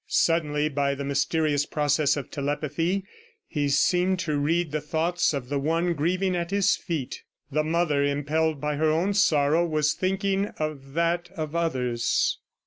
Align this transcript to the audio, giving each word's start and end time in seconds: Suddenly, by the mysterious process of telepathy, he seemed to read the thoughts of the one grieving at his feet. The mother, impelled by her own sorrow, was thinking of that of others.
Suddenly, 0.27 0.67
by 0.67 0.95
the 0.95 1.03
mysterious 1.03 1.67
process 1.67 2.17
of 2.17 2.31
telepathy, 2.31 3.05
he 3.45 3.69
seemed 3.69 4.17
to 4.21 4.39
read 4.39 4.71
the 4.71 4.81
thoughts 4.81 5.31
of 5.31 5.49
the 5.49 5.59
one 5.59 5.93
grieving 5.93 6.35
at 6.35 6.49
his 6.49 6.75
feet. 6.75 7.21
The 7.51 7.63
mother, 7.63 8.03
impelled 8.03 8.59
by 8.59 8.77
her 8.77 8.89
own 8.89 9.13
sorrow, 9.13 9.63
was 9.63 9.93
thinking 9.93 10.47
of 10.57 10.93
that 10.93 11.29
of 11.37 11.55
others. 11.55 12.39